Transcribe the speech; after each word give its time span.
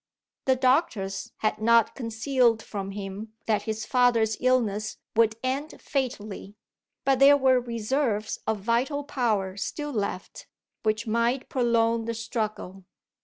The 0.45 0.55
doctors 0.55 1.31
had 1.41 1.61
not 1.61 1.93
concealed 1.93 2.63
from 2.63 2.89
him 2.89 3.33
that 3.45 3.61
his 3.69 3.85
father's 3.85 4.35
illness 4.39 4.97
would 5.15 5.35
end 5.43 5.79
fatally; 5.79 6.55
but 7.05 7.19
there 7.19 7.37
were 7.37 7.59
reserves 7.61 8.39
of 8.47 8.61
vital 8.61 9.03
power 9.03 9.55
still 9.57 9.91
left, 9.93 10.47
which 10.81 11.05
might 11.05 11.49
prolong 11.49 12.05
the 12.05 12.15
struggle. 12.15 12.83